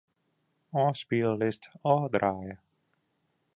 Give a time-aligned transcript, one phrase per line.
[0.83, 2.55] Ofspyllist ôfdraaie.